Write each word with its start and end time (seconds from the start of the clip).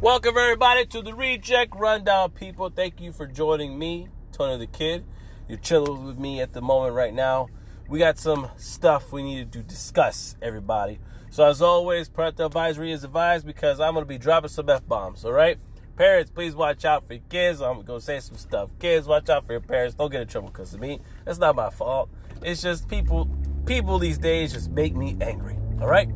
Welcome 0.00 0.36
everybody 0.36 0.84
to 0.86 1.02
the 1.02 1.14
Reject 1.14 1.74
Rundown, 1.76 2.30
people. 2.30 2.68
Thank 2.68 3.00
you 3.00 3.12
for 3.12 3.26
joining 3.26 3.78
me, 3.78 4.08
Tony 4.32 4.66
Da 4.66 4.70
Kid. 4.70 5.04
You're 5.48 5.58
chilling 5.58 6.04
with 6.04 6.18
me 6.18 6.40
at 6.40 6.52
the 6.52 6.60
moment 6.60 6.94
right 6.94 7.14
now. 7.14 7.48
We 7.88 8.00
got 8.00 8.18
some 8.18 8.50
stuff 8.56 9.12
we 9.12 9.22
needed 9.22 9.52
to 9.52 9.62
discuss, 9.62 10.36
everybody. 10.42 10.98
So 11.30 11.44
as 11.46 11.62
always, 11.62 12.08
parental 12.08 12.46
advisory 12.46 12.90
is 12.90 13.04
advised 13.04 13.46
because 13.46 13.78
I'm 13.78 13.94
gonna 13.94 14.04
be 14.04 14.18
dropping 14.18 14.50
some 14.50 14.68
f 14.68 14.86
bombs. 14.86 15.24
All 15.24 15.32
right, 15.32 15.58
parents, 15.96 16.30
please 16.30 16.56
watch 16.56 16.84
out 16.84 17.06
for 17.06 17.14
your 17.14 17.22
kids. 17.30 17.62
I'm 17.62 17.82
gonna 17.82 18.00
say 18.00 18.18
some 18.20 18.36
stuff. 18.36 18.70
Kids, 18.80 19.06
watch 19.06 19.30
out 19.30 19.46
for 19.46 19.52
your 19.52 19.60
parents. 19.60 19.94
Don't 19.94 20.10
get 20.10 20.22
in 20.22 20.28
trouble 20.28 20.48
because 20.48 20.74
of 20.74 20.80
me. 20.80 21.00
That's 21.24 21.38
not 21.38 21.54
my 21.54 21.70
fault. 21.70 22.10
It's 22.42 22.60
just 22.60 22.88
people. 22.88 23.28
People 23.64 23.98
these 23.98 24.18
days 24.18 24.52
just 24.52 24.70
make 24.70 24.94
me 24.94 25.16
angry. 25.20 25.56
All 25.80 25.88
right. 25.88 26.10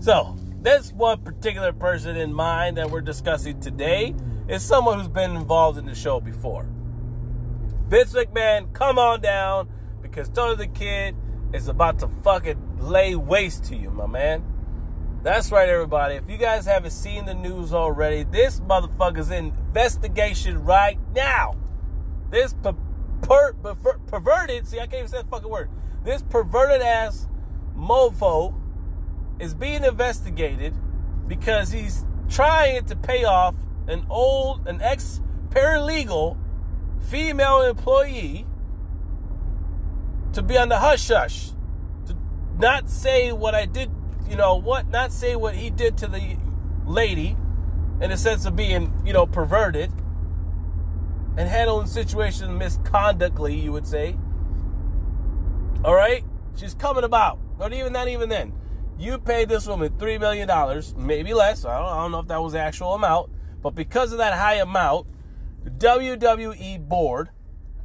So 0.00 0.36
this 0.62 0.92
one 0.92 1.20
particular 1.22 1.72
person 1.72 2.16
in 2.16 2.32
mind 2.32 2.76
that 2.76 2.90
we're 2.90 3.00
discussing 3.00 3.58
today 3.60 4.14
is 4.48 4.62
someone 4.62 4.98
who's 4.98 5.08
been 5.08 5.34
involved 5.34 5.76
in 5.76 5.86
the 5.86 5.94
show 5.94 6.20
before. 6.20 6.66
Vince 7.88 8.12
McMahon, 8.12 8.72
come 8.72 8.98
on 8.98 9.20
down 9.20 9.68
because 10.00 10.28
Tony 10.28 10.56
Da 10.56 10.72
Kid 10.72 11.16
is 11.52 11.68
about 11.68 11.98
to 11.98 12.08
fucking 12.22 12.78
lay 12.78 13.14
waste 13.16 13.64
to 13.64 13.76
you, 13.76 13.90
my 13.90 14.06
man. 14.06 14.44
That's 15.22 15.52
right, 15.52 15.68
everybody. 15.68 16.14
If 16.14 16.28
you 16.28 16.36
guys 16.36 16.64
haven't 16.64 16.92
seen 16.92 17.26
the 17.26 17.34
news 17.34 17.72
already, 17.72 18.24
this 18.24 18.60
motherfucker's 18.60 19.30
in 19.30 19.46
investigation 19.46 20.64
right 20.64 20.98
now. 21.14 21.56
This 22.30 22.54
per- 22.54 22.74
per- 23.22 23.52
per- 23.52 23.98
perverted, 24.06 24.66
see, 24.66 24.78
I 24.78 24.86
can't 24.86 24.94
even 24.94 25.08
say 25.08 25.22
the 25.22 25.28
fucking 25.28 25.48
word. 25.48 25.70
This 26.04 26.22
perverted 26.22 26.82
ass 26.82 27.28
mofo 27.76 28.54
is 29.38 29.54
being 29.54 29.84
investigated 29.84 30.74
because 31.26 31.72
he's 31.72 32.04
trying 32.28 32.84
to 32.86 32.96
pay 32.96 33.24
off 33.24 33.54
an 33.86 34.06
old, 34.08 34.66
an 34.66 34.80
ex 34.80 35.20
paralegal 35.50 36.36
female 37.00 37.62
employee 37.62 38.46
to 40.32 40.42
be 40.42 40.56
on 40.56 40.68
the 40.68 40.78
hush 40.78 41.08
hush, 41.08 41.50
to 42.06 42.16
not 42.58 42.88
say 42.88 43.32
what 43.32 43.54
I 43.54 43.66
did, 43.66 43.90
you 44.28 44.36
know, 44.36 44.54
what, 44.54 44.88
not 44.88 45.12
say 45.12 45.36
what 45.36 45.54
he 45.54 45.68
did 45.68 45.98
to 45.98 46.06
the 46.06 46.36
lady 46.86 47.36
in 48.00 48.10
a 48.10 48.16
sense 48.16 48.46
of 48.46 48.56
being, 48.56 48.92
you 49.04 49.12
know, 49.12 49.26
perverted 49.26 49.92
and 51.36 51.48
handling 51.48 51.86
situations 51.86 52.50
misconductly, 52.50 53.62
you 53.62 53.72
would 53.72 53.86
say. 53.86 54.16
All 55.84 55.94
right? 55.94 56.24
She's 56.56 56.74
coming 56.74 57.04
about. 57.04 57.38
Not 57.58 57.72
even 57.72 57.92
not 57.92 58.08
even 58.08 58.28
then. 58.28 58.52
You 58.98 59.18
paid 59.18 59.48
this 59.48 59.66
woman 59.66 59.90
$3 59.90 60.20
million, 60.20 60.48
maybe 60.96 61.34
less. 61.34 61.64
I 61.64 61.78
don't, 61.78 61.88
I 61.88 62.02
don't 62.02 62.12
know 62.12 62.20
if 62.20 62.28
that 62.28 62.42
was 62.42 62.52
the 62.52 62.60
actual 62.60 62.94
amount. 62.94 63.30
But 63.62 63.74
because 63.74 64.12
of 64.12 64.18
that 64.18 64.34
high 64.34 64.54
amount, 64.54 65.06
the 65.64 65.70
WWE 65.70 66.88
board 66.88 67.30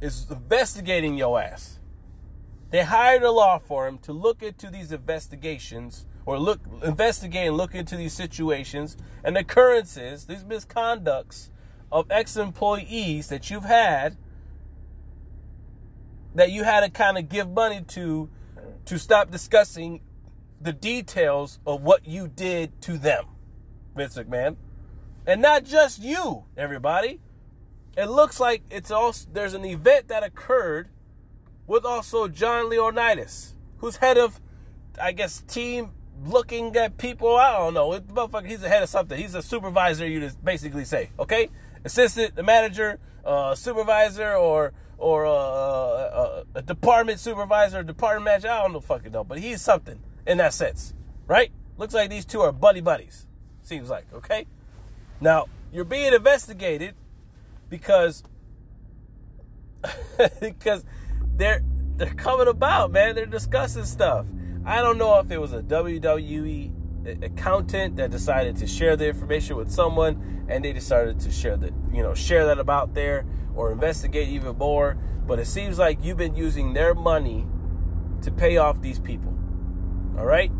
is 0.00 0.26
investigating 0.30 1.16
your 1.16 1.40
ass. 1.40 1.78
They 2.70 2.82
hired 2.82 3.22
a 3.22 3.30
law 3.30 3.58
firm 3.58 3.98
to 3.98 4.12
look 4.12 4.42
into 4.42 4.70
these 4.70 4.92
investigations 4.92 6.04
or 6.26 6.38
look 6.38 6.60
investigate 6.82 7.48
and 7.48 7.56
look 7.56 7.74
into 7.74 7.96
these 7.96 8.12
situations 8.12 8.96
and 9.24 9.38
occurrences, 9.38 10.26
these 10.26 10.44
misconducts 10.44 11.48
of 11.90 12.06
ex-employees 12.10 13.28
that 13.28 13.48
you've 13.48 13.64
had 13.64 14.18
that 16.34 16.50
you 16.50 16.64
had 16.64 16.80
to 16.80 16.90
kind 16.90 17.16
of 17.16 17.28
give 17.28 17.48
money 17.48 17.82
to 17.88 18.28
to 18.84 18.98
stop 18.98 19.30
discussing 19.30 20.00
the 20.60 20.72
details 20.72 21.58
of 21.66 21.82
what 21.82 22.06
you 22.06 22.28
did 22.28 22.80
to 22.82 22.98
them, 22.98 23.24
Vince 23.96 24.16
McMahon. 24.16 24.56
And 25.26 25.42
not 25.42 25.64
just 25.64 26.02
you, 26.02 26.44
everybody. 26.56 27.20
It 27.96 28.06
looks 28.06 28.40
like 28.40 28.62
it's 28.70 28.90
also 28.90 29.28
there's 29.32 29.54
an 29.54 29.64
event 29.64 30.08
that 30.08 30.22
occurred 30.22 30.88
with 31.66 31.84
also 31.84 32.28
John 32.28 32.70
Leonidas, 32.70 33.54
who's 33.78 33.96
head 33.96 34.16
of, 34.16 34.40
I 35.00 35.12
guess, 35.12 35.42
team 35.42 35.90
looking 36.24 36.74
at 36.76 36.96
people. 36.96 37.36
I 37.36 37.58
don't 37.58 37.74
know. 37.74 37.90
Motherfucker, 38.00 38.46
he's 38.46 38.60
the 38.60 38.68
head 38.68 38.82
of 38.82 38.88
something. 38.88 39.18
He's 39.18 39.34
a 39.34 39.42
supervisor, 39.42 40.06
you 40.06 40.20
just 40.20 40.42
basically 40.44 40.84
say, 40.84 41.10
okay? 41.18 41.50
Assistant, 41.84 42.36
the 42.36 42.42
manager, 42.42 42.98
uh, 43.24 43.54
supervisor, 43.54 44.34
or 44.34 44.72
or 44.96 45.26
uh, 45.26 45.30
uh, 45.30 46.44
a 46.56 46.62
department 46.62 47.20
supervisor, 47.20 47.82
department 47.82 48.24
manager. 48.24 48.48
I 48.48 48.62
don't 48.62 48.72
know 48.72 48.80
fucking 48.80 49.12
know, 49.12 49.24
but 49.24 49.38
he's 49.38 49.60
something 49.62 50.00
in 50.28 50.38
that 50.38 50.52
sense, 50.52 50.94
right? 51.26 51.50
Looks 51.78 51.94
like 51.94 52.10
these 52.10 52.26
two 52.26 52.42
are 52.42 52.52
buddy 52.52 52.82
buddies. 52.82 53.26
Seems 53.62 53.88
like, 53.88 54.04
okay? 54.12 54.46
Now, 55.20 55.46
you're 55.72 55.84
being 55.84 56.12
investigated 56.12 56.94
because 57.68 58.22
because 60.40 60.84
they're 61.34 61.62
they're 61.96 62.14
coming 62.14 62.46
about, 62.46 62.92
man. 62.92 63.14
They're 63.14 63.26
discussing 63.26 63.84
stuff. 63.84 64.26
I 64.64 64.82
don't 64.82 64.98
know 64.98 65.18
if 65.18 65.30
it 65.30 65.38
was 65.38 65.52
a 65.52 65.62
WWE 65.62 67.24
accountant 67.24 67.96
that 67.96 68.10
decided 68.10 68.56
to 68.56 68.66
share 68.66 68.96
the 68.96 69.08
information 69.08 69.56
with 69.56 69.70
someone 69.70 70.46
and 70.48 70.64
they 70.64 70.72
decided 70.72 71.18
to 71.20 71.30
share 71.30 71.56
that, 71.56 71.72
you 71.92 72.02
know, 72.02 72.14
share 72.14 72.44
that 72.46 72.58
about 72.58 72.92
there 72.94 73.24
or 73.54 73.72
investigate 73.72 74.28
even 74.28 74.58
more, 74.58 74.98
but 75.26 75.38
it 75.38 75.46
seems 75.46 75.78
like 75.78 76.04
you've 76.04 76.18
been 76.18 76.34
using 76.34 76.74
their 76.74 76.94
money 76.94 77.46
to 78.22 78.30
pay 78.30 78.58
off 78.58 78.82
these 78.82 78.98
people 78.98 79.37
all 80.18 80.26
right? 80.26 80.50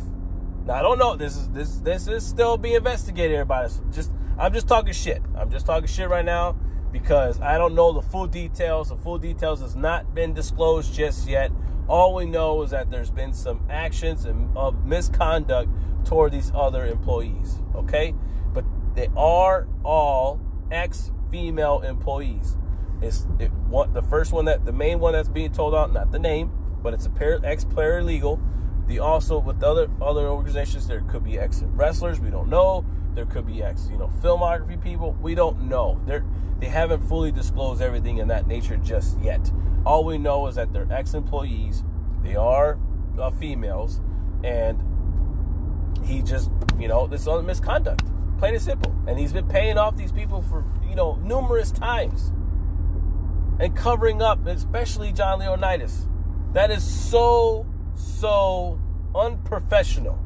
Now 0.67 0.75
I 0.75 0.83
don't 0.83 0.99
know. 0.99 1.17
This 1.17 1.37
is 1.37 1.49
this 1.51 1.79
this 1.79 2.07
is 2.07 2.27
still 2.27 2.59
being 2.59 2.75
investigated, 2.75 3.37
everybody. 3.37 3.71
So 3.71 3.83
just 3.91 4.11
I'm 4.39 4.53
just 4.53 4.69
talking 4.69 4.93
shit. 4.93 5.23
I'm 5.35 5.51
just 5.51 5.65
talking 5.65 5.89
shit 5.89 6.09
right 6.11 6.25
now 6.25 6.57
because 6.93 7.41
I 7.41 7.57
don't 7.57 7.75
know 7.75 7.93
the 7.93 8.03
full 8.03 8.27
details. 8.27 8.91
The 8.91 8.97
full 8.97 9.19
details 9.19 9.61
has 9.61 9.75
not 9.75 10.15
been 10.15 10.35
disclosed 10.35 10.93
just 10.93 11.29
yet. 11.29 11.51
All 11.89 12.15
we 12.15 12.27
know 12.27 12.63
is 12.63 12.71
that 12.71 12.91
there's 12.91 13.11
been 13.11 13.33
some 13.33 13.67
actions 13.71 14.25
and 14.25 14.57
of 14.57 14.85
misconduct 14.85 15.71
toward 16.05 16.33
these 16.33 16.53
other 16.55 16.87
employees. 16.87 17.59
Okay, 17.75 18.15
but 18.53 18.65
they 18.95 19.09
are 19.17 19.67
all 19.83 20.41
ex-female 20.71 21.81
employees. 21.81 22.57
It's 23.03 23.27
it, 23.39 23.51
the 23.93 24.03
first 24.03 24.33
one 24.33 24.45
that 24.45 24.65
the 24.65 24.73
main 24.73 25.01
one 25.01 25.13
that's 25.13 25.29
being 25.29 25.53
told 25.53 25.75
out, 25.75 25.93
not 25.93 26.13
the 26.13 26.19
name, 26.19 26.53
but 26.83 26.95
it's 26.95 27.07
a 27.07 27.11
pair 27.11 27.41
ex 27.45 27.65
paralegal. 27.65 28.41
The 28.87 28.99
also 28.99 29.39
with 29.39 29.63
other 29.63 29.89
other 30.01 30.29
organizations, 30.29 30.87
there 30.87 31.01
could 31.01 31.25
be 31.25 31.39
ex 31.39 31.63
wrestlers. 31.63 32.21
We 32.21 32.31
don't 32.31 32.49
know. 32.49 32.85
There 33.15 33.27
could 33.27 33.47
be 33.47 33.63
ex, 33.63 33.89
you 33.91 33.99
know, 33.99 34.09
filmography 34.23 34.83
people. 34.83 35.13
We 35.21 35.35
don't 35.35 35.63
know. 35.63 36.01
They're 36.07 36.25
they 36.61 36.69
haven't 36.69 37.09
fully 37.09 37.33
disclosed 37.33 37.81
everything 37.81 38.19
in 38.19 38.29
that 38.29 38.47
nature 38.47 38.77
just 38.77 39.19
yet. 39.21 39.51
All 39.87 40.05
we 40.05 40.19
know 40.19 40.47
is 40.47 40.57
that 40.57 40.73
they're 40.73 40.91
ex 40.93 41.15
employees. 41.15 41.83
They 42.23 42.37
are 42.37 42.79
uh, 43.19 43.31
females, 43.31 44.03
and 44.45 44.83
he 46.05 46.23
just, 46.23 46.51
you 46.79 46.89
know, 46.89 47.07
this 47.07 47.27
is 47.27 47.43
misconduct, 47.43 48.05
plain 48.39 48.55
and 48.55 48.63
simple. 48.63 48.95
And 49.07 49.19
he's 49.19 49.33
been 49.33 49.49
paying 49.49 49.79
off 49.79 49.97
these 49.97 50.13
people 50.13 50.43
for, 50.43 50.65
you 50.87 50.95
know, 50.95 51.15
numerous 51.17 51.71
times 51.71 52.33
and 53.61 53.77
covering 53.77 54.23
up, 54.23 54.47
especially 54.47 55.13
John 55.13 55.39
Leonidas. 55.39 56.09
That 56.55 56.71
is 56.71 56.83
so, 56.83 57.67
so 57.95 58.81
unprofessional. 59.15 60.19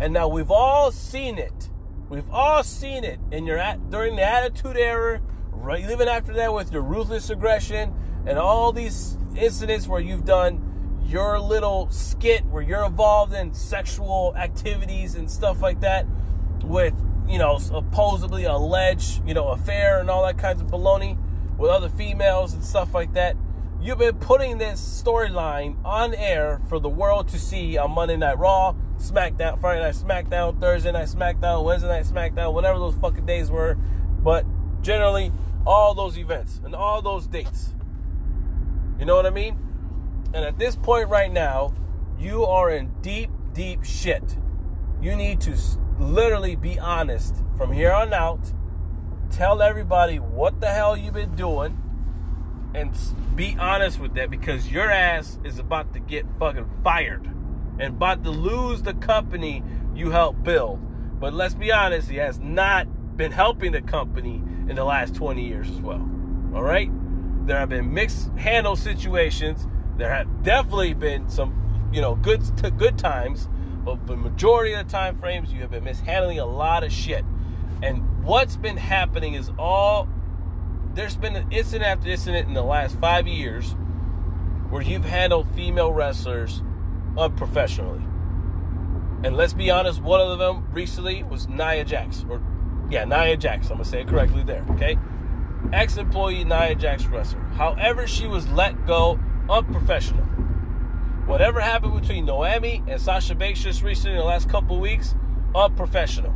And 0.00 0.12
now 0.12 0.26
we've 0.26 0.50
all 0.50 0.90
seen 0.90 1.38
it. 1.38 1.70
We've 2.08 2.28
all 2.30 2.64
seen 2.64 3.04
it 3.04 3.20
in 3.30 3.46
your 3.46 3.62
during 3.88 4.16
the 4.16 4.22
Attitude 4.22 4.76
Era, 4.76 5.22
right? 5.52 5.88
Even 5.88 6.08
after 6.08 6.32
that, 6.34 6.52
with 6.52 6.72
your 6.72 6.82
ruthless 6.82 7.30
aggression 7.30 7.94
and 8.26 8.36
all 8.36 8.72
these 8.72 9.16
incidents 9.36 9.86
where 9.86 10.00
you've 10.00 10.24
done 10.24 11.00
your 11.06 11.38
little 11.38 11.88
skit 11.90 12.44
where 12.46 12.62
you're 12.62 12.84
involved 12.84 13.32
in 13.32 13.54
sexual 13.54 14.34
activities 14.36 15.14
and 15.14 15.30
stuff 15.30 15.62
like 15.62 15.80
that 15.80 16.04
with, 16.64 16.94
you 17.28 17.38
know, 17.38 17.58
supposedly 17.58 18.44
alleged, 18.44 19.26
you 19.26 19.34
know, 19.34 19.48
affair 19.48 20.00
and 20.00 20.10
all 20.10 20.24
that 20.24 20.36
kinds 20.36 20.60
of 20.60 20.66
baloney 20.66 21.16
with 21.64 21.72
other 21.72 21.88
females 21.88 22.52
and 22.52 22.62
stuff 22.62 22.92
like 22.92 23.14
that. 23.14 23.34
You've 23.80 23.96
been 23.96 24.16
putting 24.16 24.58
this 24.58 25.02
storyline 25.02 25.82
on 25.82 26.12
air 26.12 26.60
for 26.68 26.78
the 26.78 26.90
world 26.90 27.28
to 27.28 27.38
see 27.38 27.78
on 27.78 27.92
Monday 27.92 28.18
Night 28.18 28.38
Raw, 28.38 28.74
SmackDown, 28.98 29.58
Friday 29.58 29.80
Night 29.80 29.94
SmackDown, 29.94 30.60
Thursday 30.60 30.92
Night 30.92 31.08
SmackDown, 31.08 31.64
Wednesday 31.64 31.88
Night 31.88 32.04
SmackDown, 32.04 32.52
whatever 32.52 32.78
those 32.78 32.94
fucking 32.96 33.24
days 33.24 33.50
were. 33.50 33.76
But 34.22 34.44
generally, 34.82 35.32
all 35.66 35.94
those 35.94 36.18
events 36.18 36.60
and 36.62 36.74
all 36.74 37.00
those 37.00 37.26
dates. 37.26 37.72
You 38.98 39.06
know 39.06 39.16
what 39.16 39.24
I 39.24 39.30
mean? 39.30 39.56
And 40.34 40.44
at 40.44 40.58
this 40.58 40.76
point 40.76 41.08
right 41.08 41.32
now, 41.32 41.72
you 42.18 42.44
are 42.44 42.68
in 42.68 42.92
deep, 43.00 43.30
deep 43.54 43.84
shit. 43.84 44.36
You 45.00 45.16
need 45.16 45.40
to 45.40 45.56
literally 45.98 46.56
be 46.56 46.78
honest 46.78 47.36
from 47.56 47.72
here 47.72 47.90
on 47.90 48.12
out. 48.12 48.52
Tell 49.30 49.62
everybody 49.62 50.18
what 50.18 50.60
the 50.60 50.68
hell 50.68 50.96
you've 50.96 51.14
been 51.14 51.34
doing 51.34 51.80
and 52.74 52.96
be 53.34 53.56
honest 53.58 54.00
with 54.00 54.14
that 54.14 54.30
because 54.30 54.70
your 54.70 54.90
ass 54.90 55.38
is 55.44 55.58
about 55.58 55.92
to 55.94 56.00
get 56.00 56.26
fucking 56.38 56.68
fired 56.82 57.24
and 57.78 57.94
about 57.94 58.24
to 58.24 58.30
lose 58.30 58.82
the 58.82 58.94
company 58.94 59.62
you 59.94 60.10
helped 60.10 60.42
build. 60.42 60.80
But 61.20 61.34
let's 61.34 61.54
be 61.54 61.72
honest, 61.72 62.10
he 62.10 62.16
has 62.16 62.38
not 62.38 63.16
been 63.16 63.32
helping 63.32 63.72
the 63.72 63.82
company 63.82 64.42
in 64.68 64.76
the 64.76 64.84
last 64.84 65.14
20 65.14 65.42
years 65.42 65.70
as 65.70 65.80
well. 65.80 66.08
All 66.54 66.62
right? 66.62 66.90
There 67.46 67.58
have 67.58 67.68
been 67.68 67.92
mixed 67.92 68.30
handle 68.36 68.76
situations 68.76 69.66
there 69.96 70.12
have 70.12 70.42
definitely 70.42 70.94
been 70.94 71.28
some, 71.28 71.90
you 71.92 72.00
know, 72.00 72.16
good 72.16 72.42
good 72.76 72.98
times, 72.98 73.48
but 73.84 74.06
the 74.06 74.16
majority 74.16 74.74
of 74.74 74.86
the 74.86 74.90
time 74.90 75.16
frames 75.18 75.52
you 75.52 75.60
have 75.60 75.70
been 75.70 75.84
mishandling 75.84 76.38
a 76.38 76.46
lot 76.46 76.82
of 76.82 76.92
shit. 76.92 77.24
And 77.82 78.24
what's 78.24 78.56
been 78.56 78.76
happening 78.76 79.34
is 79.34 79.50
all 79.58 80.08
there's 80.94 81.16
been 81.16 81.36
an 81.36 81.50
incident 81.50 81.84
after 81.84 82.08
incident 82.08 82.48
in 82.48 82.54
the 82.54 82.62
last 82.62 82.98
five 82.98 83.26
years 83.26 83.74
where 84.70 84.82
you've 84.82 85.04
handled 85.04 85.48
female 85.54 85.92
wrestlers 85.92 86.62
unprofessionally. 87.18 88.02
And 89.24 89.36
let's 89.36 89.54
be 89.54 89.70
honest, 89.70 90.02
one 90.02 90.20
of 90.20 90.38
them 90.38 90.66
recently 90.72 91.22
was 91.22 91.48
Nia 91.48 91.84
Jax. 91.84 92.24
Or 92.28 92.42
yeah, 92.90 93.04
Nia 93.04 93.36
Jax. 93.36 93.68
I'm 93.68 93.76
gonna 93.76 93.84
say 93.84 94.02
it 94.02 94.08
correctly 94.08 94.42
there, 94.42 94.64
okay? 94.70 94.96
Ex-employee 95.72 96.44
Nia 96.44 96.74
Jax 96.74 97.06
wrestler. 97.06 97.40
However, 97.56 98.06
she 98.06 98.26
was 98.26 98.48
let 98.50 98.86
go 98.86 99.18
unprofessional. 99.48 100.24
Whatever 101.26 101.60
happened 101.60 101.98
between 101.98 102.26
Naomi 102.26 102.82
and 102.86 103.00
Sasha 103.00 103.34
Banks 103.34 103.62
just 103.62 103.82
recently 103.82 104.12
in 104.12 104.18
the 104.18 104.24
last 104.24 104.48
couple 104.48 104.78
weeks, 104.78 105.14
unprofessional. 105.54 106.34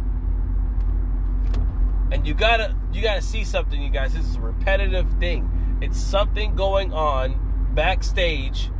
And 2.11 2.27
you 2.27 2.35
gotta 2.35 2.75
you 2.93 3.03
gotta 3.03 3.23
see 3.23 3.45
something, 3.45 3.81
you 3.81 3.91
guys. 3.91 4.15
This 4.15 4.27
is 4.27 4.37
a 4.37 4.41
repetitive 4.41 5.09
thing. 5.19 5.79
It's 5.81 6.01
something 6.01 6.57
going 6.57 6.93
on 6.93 7.71
backstage 7.75 8.71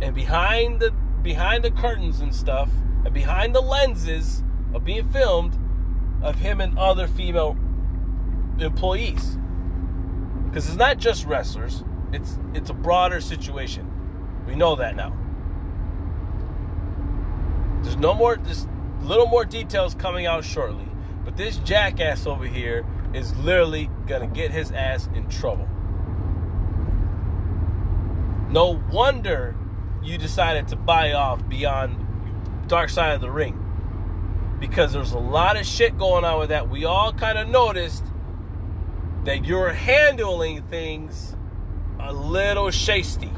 and 0.00 0.14
behind 0.14 0.80
the 0.80 0.92
behind 1.22 1.64
the 1.64 1.70
curtains 1.70 2.20
and 2.20 2.34
stuff, 2.34 2.70
and 3.04 3.12
behind 3.14 3.54
the 3.54 3.62
lenses 3.62 4.44
of 4.74 4.84
being 4.84 5.08
filmed 5.08 5.58
of 6.22 6.36
him 6.36 6.60
and 6.60 6.78
other 6.78 7.06
female 7.06 7.56
employees. 8.58 9.38
Because 10.44 10.66
it's 10.68 10.76
not 10.76 10.98
just 10.98 11.26
wrestlers. 11.26 11.82
It's 12.12 12.38
it's 12.52 12.70
a 12.70 12.74
broader 12.74 13.20
situation. 13.20 13.90
We 14.46 14.54
know 14.54 14.76
that 14.76 14.94
now. 14.94 15.16
There's 17.82 17.96
no 17.96 18.14
more 18.14 18.36
just 18.36 18.68
little 19.02 19.26
more 19.26 19.44
details 19.44 19.94
coming 19.94 20.26
out 20.26 20.44
shortly. 20.44 20.88
But 21.34 21.42
this 21.42 21.56
jackass 21.58 22.26
over 22.26 22.44
here 22.44 22.86
is 23.12 23.34
literally 23.38 23.90
gonna 24.06 24.28
get 24.28 24.52
his 24.52 24.70
ass 24.70 25.08
in 25.14 25.28
trouble. 25.28 25.68
No 28.50 28.80
wonder 28.92 29.56
you 30.02 30.16
decided 30.16 30.68
to 30.68 30.76
buy 30.76 31.12
off 31.12 31.48
beyond 31.48 32.68
Dark 32.68 32.88
Side 32.88 33.14
of 33.14 33.20
the 33.20 33.30
Ring. 33.30 33.60
Because 34.60 34.92
there's 34.92 35.12
a 35.12 35.18
lot 35.18 35.56
of 35.56 35.66
shit 35.66 35.98
going 35.98 36.24
on 36.24 36.38
with 36.38 36.50
that. 36.50 36.68
We 36.68 36.84
all 36.84 37.12
kind 37.12 37.36
of 37.36 37.48
noticed 37.48 38.04
that 39.24 39.44
you're 39.44 39.72
handling 39.72 40.62
things 40.62 41.34
a 41.98 42.12
little 42.12 42.66
shasty. 42.66 43.34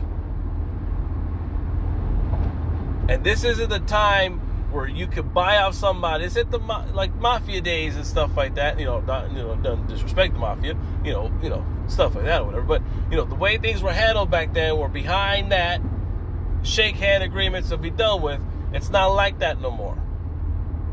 And 3.09 3.25
this 3.25 3.43
isn't 3.45 3.71
the 3.71 3.79
time 3.79 4.46
where 4.71 4.87
you 4.87 5.07
could 5.07 5.33
buy 5.33 5.59
off 5.59 5.75
somebody. 5.75 6.25
It's 6.25 6.37
at 6.37 6.51
the 6.51 6.59
like 6.59 7.15
mafia 7.17 7.61
days 7.61 7.97
and 7.97 8.07
stuff 8.07 8.37
like 8.37 8.55
that. 8.57 8.79
You 8.79 8.87
know, 8.87 9.01
not 9.01 9.33
you 9.33 9.39
know, 9.39 9.57
doesn't 9.57 9.87
disrespect 9.89 10.35
the 10.35 10.41
mafia. 10.41 10.77
You 11.05 11.13
know, 11.13 11.33
you 11.43 11.49
know, 11.49 11.65
stuff 11.87 12.15
like 12.15 12.25
that 12.25 12.43
or 12.43 12.47
whatever. 12.47 12.65
But 12.65 12.83
you 13.11 13.17
know, 13.17 13.25
the 13.25 13.35
way 13.35 13.59
things 13.59 13.83
were 13.83 13.93
handled 13.93 14.31
back 14.31 14.55
then 14.55 14.77
were 14.77 14.89
behind 14.89 15.53
that 15.53 15.81
shake 16.63 16.97
hand 16.97 17.23
agreements 17.23 17.69
to 17.71 17.77
be 17.77 17.91
done 17.91 18.23
with. 18.23 18.41
It's 18.73 18.91
not 18.91 19.09
like 19.09 19.39
that 19.39 19.61
no 19.61 19.71
more. 19.71 19.99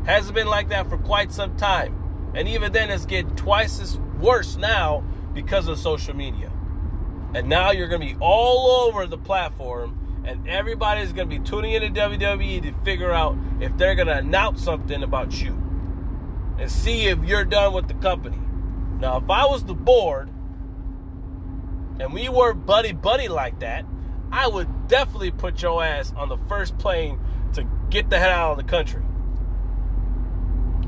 Hasn't 0.06 0.34
been 0.34 0.46
like 0.46 0.68
that 0.68 0.88
for 0.88 0.98
quite 0.98 1.32
some 1.32 1.56
time. 1.56 2.32
And 2.34 2.48
even 2.48 2.72
then, 2.72 2.90
it's 2.90 3.06
getting 3.06 3.34
twice 3.36 3.80
as 3.80 3.98
worse 4.20 4.56
now 4.56 5.04
because 5.32 5.68
of 5.68 5.78
social 5.78 6.14
media. 6.14 6.52
And 7.34 7.48
now 7.48 7.72
you're 7.72 7.88
going 7.88 8.00
to 8.00 8.14
be 8.14 8.16
all 8.20 8.86
over 8.86 9.06
the 9.06 9.18
platform, 9.18 9.98
and 10.24 10.48
everybody's 10.48 11.12
going 11.12 11.28
to 11.28 11.38
be 11.38 11.44
tuning 11.44 11.72
into 11.72 11.88
WWE 11.88 12.62
to 12.62 12.72
figure 12.84 13.12
out 13.12 13.36
if 13.60 13.76
they're 13.76 13.94
going 13.94 14.08
to 14.08 14.16
announce 14.16 14.62
something 14.62 15.02
about 15.02 15.40
you 15.40 15.52
and 16.58 16.70
see 16.70 17.06
if 17.06 17.18
you're 17.24 17.44
done 17.44 17.72
with 17.72 17.88
the 17.88 17.94
company. 17.94 18.38
Now, 18.98 19.18
if 19.18 19.28
I 19.28 19.46
was 19.46 19.64
the 19.64 19.74
board 19.74 20.30
and 22.00 22.12
we 22.12 22.28
were 22.28 22.54
buddy 22.54 22.92
buddy 22.92 23.28
like 23.28 23.60
that, 23.60 23.84
I 24.32 24.48
would 24.48 24.88
definitely 24.88 25.30
put 25.30 25.62
your 25.62 25.84
ass 25.84 26.12
on 26.16 26.28
the 26.28 26.38
first 26.38 26.78
plane 26.78 27.20
to 27.52 27.68
get 27.90 28.10
the 28.10 28.18
hell 28.18 28.30
out 28.30 28.50
of 28.52 28.56
the 28.58 28.64
country. 28.64 29.02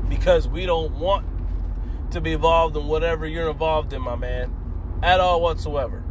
Because 0.09 0.47
we 0.47 0.65
don't 0.65 0.95
want 0.95 1.25
to 2.11 2.21
be 2.21 2.33
involved 2.33 2.75
in 2.75 2.87
whatever 2.87 3.27
you're 3.27 3.49
involved 3.49 3.93
in, 3.93 4.01
my 4.01 4.15
man, 4.15 4.53
at 5.03 5.19
all 5.19 5.41
whatsoever. 5.41 6.03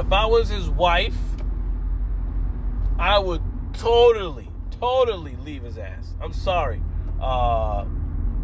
If 0.00 0.12
I 0.12 0.26
was 0.26 0.48
his 0.48 0.68
wife, 0.68 1.16
I 2.98 3.18
would 3.18 3.42
totally, 3.72 4.48
totally 4.80 5.36
leave 5.36 5.62
his 5.62 5.78
ass. 5.78 6.14
I'm 6.20 6.32
sorry. 6.32 6.82
Uh, 7.20 7.84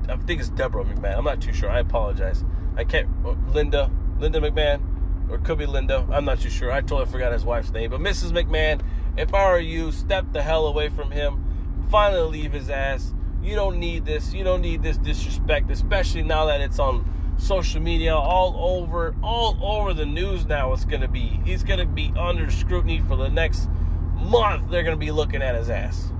I 0.08 0.16
think 0.26 0.40
it's 0.40 0.50
Deborah 0.50 0.84
McMahon. 0.84 1.16
I'm 1.16 1.24
not 1.24 1.40
too 1.40 1.52
sure. 1.52 1.70
I 1.70 1.80
apologize. 1.80 2.44
I 2.76 2.84
can't. 2.84 3.08
Uh, 3.24 3.34
Linda, 3.52 3.90
Linda 4.18 4.40
McMahon, 4.40 5.30
or 5.30 5.38
could 5.38 5.58
be 5.58 5.66
Linda. 5.66 6.06
I'm 6.10 6.24
not 6.24 6.40
too 6.40 6.50
sure. 6.50 6.72
I 6.72 6.80
totally 6.80 7.06
forgot 7.06 7.32
his 7.32 7.44
wife's 7.44 7.70
name. 7.70 7.90
But 7.90 8.00
Mrs. 8.00 8.32
McMahon, 8.32 8.80
if 9.16 9.32
I 9.34 9.50
were 9.50 9.58
you, 9.58 9.92
step 9.92 10.26
the 10.32 10.42
hell 10.42 10.66
away 10.66 10.88
from 10.88 11.10
him. 11.10 11.86
Finally, 11.90 12.42
leave 12.42 12.52
his 12.52 12.70
ass. 12.70 13.14
You 13.42 13.54
don't 13.54 13.78
need 13.78 14.04
this. 14.04 14.34
You 14.34 14.44
don't 14.44 14.60
need 14.60 14.82
this 14.82 14.98
disrespect, 14.98 15.70
especially 15.70 16.22
now 16.22 16.46
that 16.46 16.60
it's 16.60 16.78
on 16.78 17.04
social 17.40 17.80
media, 17.80 18.14
all 18.14 18.54
over, 18.56 19.14
all 19.22 19.58
over 19.62 19.94
the 19.94 20.06
news 20.06 20.46
now. 20.46 20.72
It's 20.72 20.84
going 20.84 21.00
to 21.00 21.08
be, 21.08 21.40
he's 21.44 21.64
going 21.64 21.80
to 21.80 21.86
be 21.86 22.12
under 22.18 22.50
scrutiny 22.50 23.02
for 23.06 23.16
the 23.16 23.28
next 23.28 23.68
month. 24.14 24.70
They're 24.70 24.82
going 24.82 24.96
to 24.96 25.04
be 25.04 25.10
looking 25.10 25.42
at 25.42 25.54
his 25.54 25.70
ass. 25.70 26.12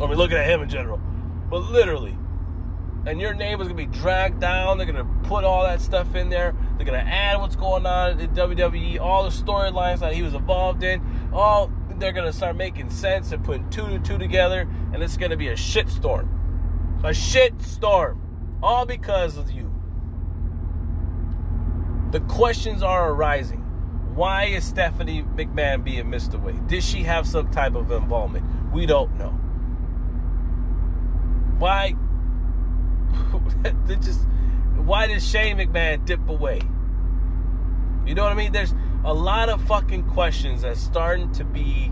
I 0.00 0.06
mean, 0.06 0.16
looking 0.16 0.36
at 0.36 0.48
him 0.48 0.62
in 0.62 0.68
general. 0.68 1.00
But 1.50 1.70
literally, 1.70 2.16
and 3.04 3.20
your 3.20 3.34
name 3.34 3.60
is 3.60 3.66
gonna 3.66 3.76
be 3.76 3.86
dragged 3.86 4.40
down. 4.40 4.78
They're 4.78 4.86
gonna 4.86 5.08
put 5.24 5.44
all 5.44 5.64
that 5.64 5.80
stuff 5.80 6.14
in 6.14 6.30
there. 6.30 6.54
They're 6.76 6.86
gonna 6.86 6.98
add 6.98 7.40
what's 7.40 7.56
going 7.56 7.84
on 7.84 8.20
in 8.20 8.30
WWE, 8.30 9.00
all 9.00 9.24
the 9.24 9.30
storylines 9.30 10.00
that 10.00 10.12
he 10.12 10.22
was 10.22 10.34
involved 10.34 10.84
in. 10.84 11.02
All 11.32 11.70
they're 11.96 12.12
gonna 12.12 12.32
start 12.32 12.56
making 12.56 12.90
sense 12.90 13.32
and 13.32 13.44
putting 13.44 13.68
two 13.70 13.86
to 13.88 13.98
two 13.98 14.18
together, 14.18 14.68
and 14.92 15.02
it's 15.02 15.16
gonna 15.16 15.36
be 15.36 15.48
a 15.48 15.56
shit 15.56 15.88
storm. 15.88 17.00
A 17.02 17.12
shit 17.12 17.60
storm. 17.60 18.20
All 18.62 18.86
because 18.86 19.36
of 19.36 19.50
you. 19.50 19.71
The 22.12 22.20
questions 22.20 22.82
are 22.82 23.10
arising. 23.10 23.60
Why 24.14 24.44
is 24.44 24.64
Stephanie 24.64 25.22
McMahon 25.22 25.82
being 25.82 26.10
missed 26.10 26.34
away? 26.34 26.60
Did 26.66 26.84
she 26.84 27.04
have 27.04 27.26
some 27.26 27.50
type 27.50 27.74
of 27.74 27.90
involvement? 27.90 28.44
We 28.70 28.84
don't 28.84 29.16
know. 29.18 29.30
Why? 31.58 31.94
just 34.02 34.26
why 34.76 35.06
did 35.06 35.22
Shane 35.22 35.56
McMahon 35.56 36.04
dip 36.04 36.28
away? 36.28 36.60
You 38.04 38.14
know 38.14 38.24
what 38.24 38.32
I 38.32 38.34
mean? 38.34 38.52
There's 38.52 38.74
a 39.04 39.14
lot 39.14 39.48
of 39.48 39.64
fucking 39.64 40.10
questions 40.10 40.62
that's 40.62 40.80
starting 40.80 41.32
to 41.32 41.44
be 41.44 41.90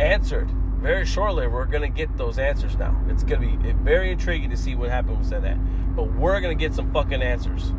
answered. 0.00 0.50
Very 0.80 1.06
shortly, 1.06 1.46
we're 1.46 1.66
gonna 1.66 1.88
get 1.88 2.16
those 2.16 2.40
answers 2.40 2.76
now. 2.76 3.00
It's 3.08 3.22
gonna 3.22 3.46
be 3.46 3.72
very 3.74 4.10
intriguing 4.10 4.50
to 4.50 4.56
see 4.56 4.74
what 4.74 4.90
happens 4.90 5.30
with 5.30 5.42
that. 5.42 5.58
But 5.94 6.12
we're 6.14 6.40
gonna 6.40 6.56
get 6.56 6.74
some 6.74 6.90
fucking 6.92 7.22
answers. 7.22 7.72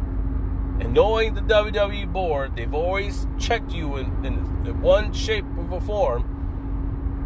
And 0.81 0.93
knowing 0.93 1.35
the 1.35 1.41
WWE 1.41 2.11
board, 2.11 2.55
they've 2.55 2.73
always 2.73 3.27
checked 3.39 3.71
you 3.71 3.95
in, 3.97 4.25
in 4.25 4.81
one 4.81 5.13
shape 5.13 5.45
or 5.71 5.79
form 5.79 6.41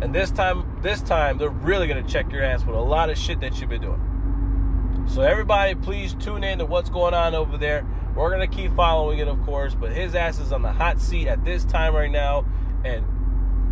and 0.02 0.14
this 0.14 0.30
time, 0.30 0.80
this 0.82 1.02
time, 1.02 1.38
they're 1.38 1.50
really 1.50 1.88
gonna 1.88 2.04
check 2.04 2.32
your 2.32 2.44
ass 2.44 2.66
with 2.66 2.76
a 2.76 2.82
lot 2.82 3.10
of 3.10 3.18
shit 3.18 3.40
that 3.40 3.60
you've 3.60 3.70
been 3.70 3.82
doing. 3.82 5.06
So 5.08 5.22
everybody, 5.22 5.74
please 5.76 6.14
tune 6.16 6.44
in 6.44 6.60
to 6.60 6.66
what's 6.66 6.90
going 6.90 7.14
on 7.14 7.34
over 7.34 7.58
there. 7.58 7.88
We're 8.14 8.30
gonna 8.30 8.48
keep 8.48 8.76
following 8.76 9.20
it, 9.20 9.28
of 9.28 9.42
course, 9.46 9.74
but 9.74 9.92
his 9.94 10.14
ass 10.14 10.40
is 10.40 10.52
on 10.52 10.64
the 10.64 10.74
hot 10.74 11.00
seat 11.00 11.28
at 11.28 11.46
this 11.46 11.64
time 11.64 11.96
right 11.96 12.12
now. 12.12 12.46
And 12.84 13.06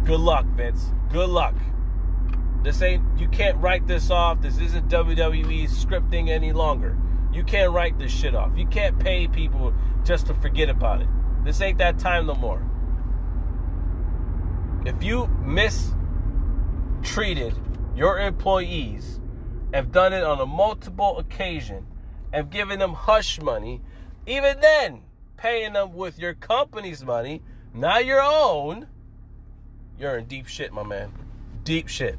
good 0.06 0.20
luck, 0.20 0.46
Vince. 0.46 0.94
Good 1.12 1.30
luck. 1.30 1.56
This 2.64 2.82
ain't 2.82 3.04
you 3.20 3.28
can't 3.28 3.58
write 3.58 3.88
this 3.88 4.10
off. 4.10 4.42
This 4.42 4.60
isn't 4.60 4.88
WWE 4.88 5.66
scripting 5.66 6.30
any 6.30 6.54
longer. 6.54 6.98
You 7.34 7.44
can't 7.44 7.72
write 7.72 7.98
this 7.98 8.12
shit 8.12 8.36
off. 8.36 8.56
You 8.56 8.68
can't 8.68 9.00
pay 9.00 9.28
people 9.28 9.74
just 10.04 10.28
to 10.28 10.36
forget 10.36 10.70
about 10.70 11.02
it. 11.02 11.08
This 11.44 11.60
ain't 11.62 11.80
that 11.80 11.98
time 11.98 12.28
no 12.28 12.36
more. 12.36 12.64
If 14.86 15.04
you 15.04 15.28
mistreated 15.42 17.56
your 17.96 18.20
employees, 18.20 19.20
have 19.74 19.92
done 19.92 20.14
it 20.14 20.24
on 20.24 20.40
a 20.40 20.46
multiple 20.46 21.18
occasion, 21.18 21.88
have 22.32 22.50
given 22.50 22.80
them 22.80 22.94
hush 22.94 23.42
money, 23.42 23.82
even 24.28 24.60
then 24.60 25.02
paying 25.38 25.74
them 25.74 25.94
with 25.94 26.20
your 26.20 26.34
company's 26.34 27.04
money, 27.04 27.42
not 27.74 28.06
your 28.06 28.22
own, 28.22 28.88
you're 29.98 30.18
in 30.18 30.26
deep 30.26 30.48
shit, 30.48 30.72
my 30.72 30.84
man. 30.84 31.14
Deep 31.64 31.88
shit. 31.88 32.18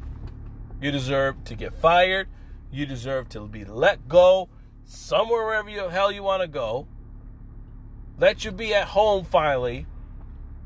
You 0.80 0.90
deserve 0.90 1.44
to 1.44 1.54
get 1.54 1.74
fired. 1.74 2.28
You 2.70 2.86
deserve 2.86 3.28
to 3.30 3.46
be 3.46 3.64
let 3.64 4.08
go 4.08 4.48
somewhere 4.84 5.44
wherever 5.44 5.90
hell 5.90 6.12
you 6.12 6.22
want 6.22 6.42
to 6.42 6.48
go. 6.48 6.86
Let 8.18 8.44
you 8.44 8.52
be 8.52 8.74
at 8.74 8.88
home 8.88 9.24
finally. 9.24 9.86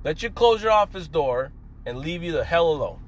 Let 0.04 0.22
you 0.22 0.30
close 0.30 0.62
your 0.62 0.72
office 0.72 1.08
door 1.08 1.52
and 1.86 1.98
leave 1.98 2.22
you 2.22 2.32
the 2.32 2.44
hell 2.44 2.70
alone. 2.70 3.00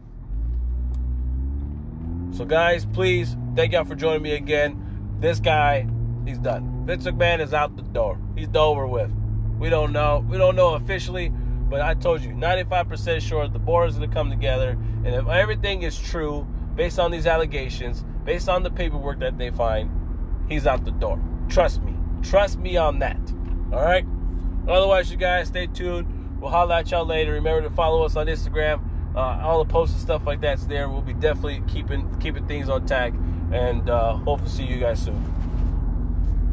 So, 2.32 2.44
guys, 2.44 2.86
please, 2.86 3.36
thank 3.54 3.72
y'all 3.72 3.84
for 3.84 3.94
joining 3.94 4.22
me 4.22 4.32
again. 4.32 5.16
This 5.20 5.40
guy, 5.40 5.86
he's 6.24 6.38
done. 6.38 6.86
Vince 6.86 7.04
McMahon 7.04 7.40
is 7.40 7.52
out 7.52 7.76
the 7.76 7.82
door. 7.82 8.18
He's 8.34 8.48
over 8.54 8.86
with. 8.86 9.12
We 9.58 9.68
don't 9.68 9.92
know. 9.92 10.24
We 10.26 10.38
don't 10.38 10.56
know 10.56 10.74
officially, 10.74 11.28
but 11.28 11.82
I 11.82 11.94
told 11.94 12.22
you, 12.22 12.30
95% 12.30 13.20
sure 13.20 13.46
the 13.48 13.58
board 13.58 13.90
is 13.90 13.96
going 13.96 14.08
to 14.08 14.14
come 14.14 14.30
together. 14.30 14.70
And 15.04 15.08
if 15.08 15.26
everything 15.26 15.82
is 15.82 15.98
true, 15.98 16.46
based 16.74 16.98
on 16.98 17.10
these 17.10 17.26
allegations, 17.26 18.04
based 18.24 18.48
on 18.48 18.62
the 18.62 18.70
paperwork 18.70 19.18
that 19.20 19.36
they 19.36 19.50
find, 19.50 19.90
he's 20.50 20.66
out 20.66 20.84
the 20.84 20.90
door. 20.90 21.18
Trust 21.48 21.82
me. 21.82 21.94
Trust 22.22 22.58
me 22.58 22.76
on 22.76 22.98
that. 22.98 23.20
All 23.72 23.82
right? 23.82 24.04
Otherwise, 24.68 25.10
you 25.10 25.16
guys, 25.16 25.48
stay 25.48 25.66
tuned. 25.66 26.38
We'll 26.40 26.50
holla 26.50 26.80
at 26.80 26.90
y'all 26.90 27.06
later. 27.06 27.32
Remember 27.32 27.62
to 27.62 27.74
follow 27.74 28.04
us 28.04 28.16
on 28.16 28.26
Instagram 28.26 28.82
uh, 29.14 29.40
all 29.42 29.62
the 29.64 29.70
posts 29.70 29.94
and 29.94 30.02
stuff 30.02 30.26
like 30.26 30.40
that's 30.40 30.66
there. 30.66 30.88
We'll 30.88 31.00
be 31.02 31.14
definitely 31.14 31.62
keeping 31.66 32.18
keeping 32.20 32.46
things 32.46 32.68
on 32.68 32.86
tag, 32.86 33.14
and 33.52 33.88
uh, 33.88 34.14
hopefully 34.16 34.50
see 34.50 34.64
you 34.64 34.78
guys 34.78 35.02
soon. 35.02 35.39